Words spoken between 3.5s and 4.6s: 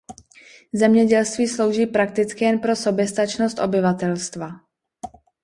obyvatelstva.